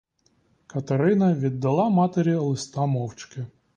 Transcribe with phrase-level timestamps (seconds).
[0.67, 3.45] Катерина віддала матері листа мовчки.